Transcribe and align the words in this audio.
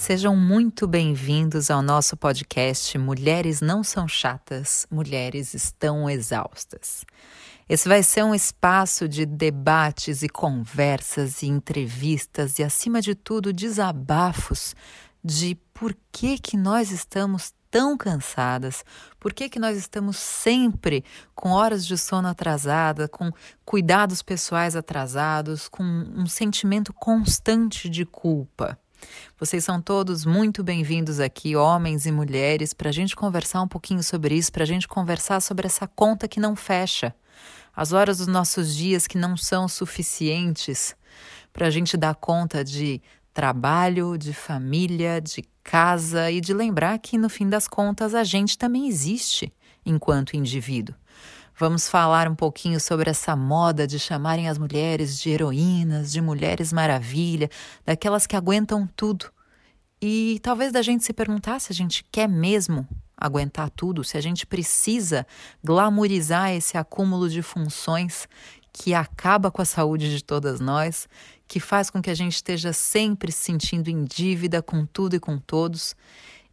Sejam 0.00 0.34
muito 0.34 0.86
bem-vindos 0.86 1.70
ao 1.70 1.82
nosso 1.82 2.16
podcast 2.16 2.96
Mulheres 2.96 3.60
Não 3.60 3.84
São 3.84 4.08
Chatas, 4.08 4.86
Mulheres 4.90 5.52
Estão 5.52 6.08
Exaustas. 6.08 7.04
Esse 7.68 7.86
vai 7.86 8.02
ser 8.02 8.24
um 8.24 8.34
espaço 8.34 9.06
de 9.06 9.26
debates 9.26 10.22
e 10.22 10.28
conversas 10.30 11.42
e 11.42 11.48
entrevistas 11.48 12.58
e, 12.58 12.62
acima 12.62 13.02
de 13.02 13.14
tudo, 13.14 13.52
desabafos 13.52 14.74
de 15.22 15.54
por 15.74 15.94
que, 16.10 16.38
que 16.38 16.56
nós 16.56 16.90
estamos 16.90 17.52
tão 17.70 17.94
cansadas, 17.94 18.82
por 19.20 19.34
que, 19.34 19.50
que 19.50 19.58
nós 19.58 19.76
estamos 19.76 20.16
sempre 20.16 21.04
com 21.34 21.50
horas 21.50 21.86
de 21.86 21.98
sono 21.98 22.26
atrasada, 22.26 23.06
com 23.06 23.30
cuidados 23.66 24.22
pessoais 24.22 24.74
atrasados, 24.74 25.68
com 25.68 25.84
um 25.84 26.24
sentimento 26.24 26.90
constante 26.90 27.86
de 27.86 28.06
culpa. 28.06 28.78
Vocês 29.38 29.64
são 29.64 29.80
todos 29.80 30.24
muito 30.24 30.62
bem-vindos 30.62 31.20
aqui, 31.20 31.56
homens 31.56 32.06
e 32.06 32.12
mulheres, 32.12 32.72
para 32.72 32.90
a 32.90 32.92
gente 32.92 33.16
conversar 33.16 33.62
um 33.62 33.68
pouquinho 33.68 34.02
sobre 34.02 34.34
isso, 34.34 34.52
para 34.52 34.64
a 34.64 34.66
gente 34.66 34.86
conversar 34.86 35.40
sobre 35.40 35.66
essa 35.66 35.86
conta 35.86 36.28
que 36.28 36.38
não 36.38 36.54
fecha, 36.54 37.14
as 37.74 37.92
horas 37.92 38.18
dos 38.18 38.26
nossos 38.26 38.76
dias 38.76 39.06
que 39.06 39.16
não 39.16 39.36
são 39.36 39.66
suficientes 39.68 40.94
para 41.52 41.66
a 41.66 41.70
gente 41.70 41.96
dar 41.96 42.14
conta 42.14 42.62
de 42.64 43.00
trabalho, 43.32 44.18
de 44.18 44.32
família, 44.32 45.20
de 45.20 45.42
casa 45.62 46.30
e 46.30 46.40
de 46.40 46.52
lembrar 46.52 46.98
que, 46.98 47.16
no 47.16 47.28
fim 47.28 47.48
das 47.48 47.66
contas, 47.66 48.14
a 48.14 48.24
gente 48.24 48.58
também 48.58 48.88
existe 48.88 49.52
enquanto 49.84 50.36
indivíduo. 50.36 50.94
Vamos 51.60 51.90
falar 51.90 52.26
um 52.26 52.34
pouquinho 52.34 52.80
sobre 52.80 53.10
essa 53.10 53.36
moda 53.36 53.86
de 53.86 53.98
chamarem 53.98 54.48
as 54.48 54.56
mulheres 54.56 55.20
de 55.20 55.28
heroínas, 55.28 56.10
de 56.10 56.18
mulheres 56.18 56.72
maravilha, 56.72 57.50
daquelas 57.84 58.26
que 58.26 58.34
aguentam 58.34 58.88
tudo. 58.96 59.30
E 60.00 60.40
talvez 60.42 60.72
da 60.72 60.80
gente 60.80 61.04
se 61.04 61.12
perguntar 61.12 61.60
se 61.60 61.70
a 61.70 61.74
gente 61.74 62.02
quer 62.10 62.26
mesmo 62.26 62.88
aguentar 63.14 63.68
tudo, 63.68 64.02
se 64.02 64.16
a 64.16 64.22
gente 64.22 64.46
precisa 64.46 65.26
glamorizar 65.62 66.50
esse 66.50 66.78
acúmulo 66.78 67.28
de 67.28 67.42
funções 67.42 68.26
que 68.72 68.94
acaba 68.94 69.50
com 69.50 69.60
a 69.60 69.66
saúde 69.66 70.10
de 70.10 70.24
todas 70.24 70.60
nós, 70.60 71.06
que 71.46 71.60
faz 71.60 71.90
com 71.90 72.00
que 72.00 72.08
a 72.08 72.14
gente 72.14 72.36
esteja 72.36 72.72
sempre 72.72 73.30
se 73.30 73.44
sentindo 73.44 73.90
em 73.90 74.02
dívida 74.02 74.62
com 74.62 74.86
tudo 74.86 75.14
e 75.14 75.20
com 75.20 75.36
todos, 75.36 75.94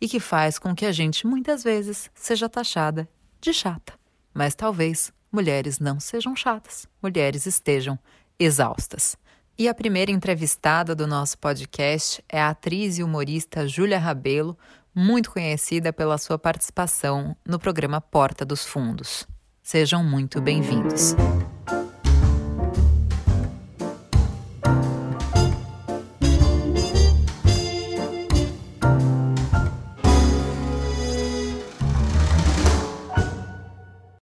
e 0.02 0.10
que 0.10 0.20
faz 0.20 0.60
com 0.60 0.76
que 0.76 0.86
a 0.86 0.92
gente 0.92 1.26
muitas 1.26 1.64
vezes 1.64 2.12
seja 2.14 2.50
taxada 2.50 3.08
de 3.40 3.54
chata. 3.54 3.97
Mas 4.38 4.54
talvez 4.54 5.12
mulheres 5.32 5.80
não 5.80 6.00
sejam 6.00 6.36
chatas, 6.36 6.88
mulheres 7.02 7.48
estejam 7.48 7.98
exaustas. 8.38 9.18
E 9.58 9.68
a 9.68 9.74
primeira 9.74 10.12
entrevistada 10.12 10.94
do 10.94 11.08
nosso 11.08 11.40
podcast 11.40 12.24
é 12.30 12.40
a 12.40 12.50
atriz 12.50 13.00
e 13.00 13.04
humorista 13.04 13.68
Júlia 13.68 13.98
Rabelo, 13.98 14.56
muito 14.94 15.32
conhecida 15.32 15.92
pela 15.92 16.20
sua 16.20 16.38
participação 16.38 17.36
no 17.44 17.58
programa 17.58 18.00
Porta 18.00 18.46
dos 18.46 18.64
Fundos. 18.64 19.26
Sejam 19.64 20.04
muito 20.04 20.40
bem-vindos. 20.40 21.16